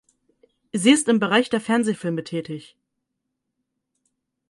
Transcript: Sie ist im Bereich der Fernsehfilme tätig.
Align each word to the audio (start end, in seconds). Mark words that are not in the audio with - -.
Sie 0.73 0.89
ist 0.89 1.07
im 1.09 1.19
Bereich 1.19 1.51
der 1.51 1.61
Fernsehfilme 1.61 2.23
tätig. 2.23 2.75